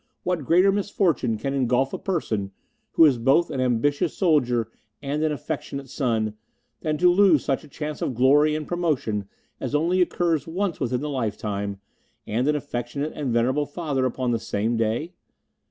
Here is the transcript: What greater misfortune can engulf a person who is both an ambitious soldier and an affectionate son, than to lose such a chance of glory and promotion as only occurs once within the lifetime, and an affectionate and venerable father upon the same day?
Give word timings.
What 0.23 0.45
greater 0.45 0.71
misfortune 0.71 1.37
can 1.37 1.53
engulf 1.53 1.93
a 1.93 1.99
person 1.99 2.49
who 2.93 3.05
is 3.05 3.19
both 3.19 3.51
an 3.51 3.61
ambitious 3.61 4.17
soldier 4.17 4.71
and 4.99 5.21
an 5.23 5.31
affectionate 5.31 5.89
son, 5.91 6.33
than 6.79 6.97
to 6.97 7.11
lose 7.11 7.45
such 7.45 7.63
a 7.63 7.67
chance 7.67 8.01
of 8.01 8.15
glory 8.15 8.55
and 8.55 8.67
promotion 8.67 9.27
as 9.59 9.75
only 9.75 10.01
occurs 10.01 10.47
once 10.47 10.79
within 10.79 11.01
the 11.01 11.09
lifetime, 11.11 11.79
and 12.25 12.47
an 12.47 12.55
affectionate 12.55 13.13
and 13.13 13.31
venerable 13.31 13.67
father 13.67 14.07
upon 14.07 14.31
the 14.31 14.39
same 14.39 14.75
day? 14.75 15.13